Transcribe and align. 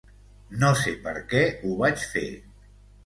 No 0.61 0.71
sé 0.79 0.93
per 1.03 1.13
què 1.33 1.43
ho 1.61 1.77
vaig 1.83 2.07
fer. 2.15 2.27